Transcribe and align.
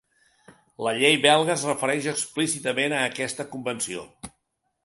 La 0.85 0.93
llei 1.01 1.17
belga 1.25 1.53
es 1.57 1.65
refereix 1.69 2.09
explícitament 2.13 2.97
a 2.97 3.05
aquesta 3.11 3.49
convenció. 3.55 4.09